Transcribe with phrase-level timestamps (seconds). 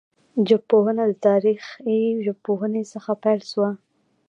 [0.49, 3.69] ژبپوهنه د تاریخي ژبپوهني څخه پیل سوه.